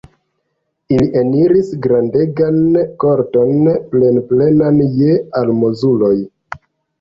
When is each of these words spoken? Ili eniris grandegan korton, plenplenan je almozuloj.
Ili 0.93 1.09
eniris 1.19 1.67
grandegan 1.85 2.57
korton, 3.03 3.69
plenplenan 3.93 4.81
je 4.97 5.13
almozuloj. 5.43 6.13